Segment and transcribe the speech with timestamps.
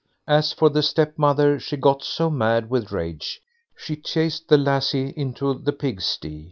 [0.27, 3.39] As for the stepmother, she got so mad with rage,
[3.77, 6.39] she chased the lassie into the pigsty.